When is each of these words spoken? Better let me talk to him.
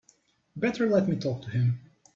Better 0.55 0.89
let 0.89 1.07
me 1.07 1.15
talk 1.15 1.43
to 1.43 1.51
him. 1.51 1.79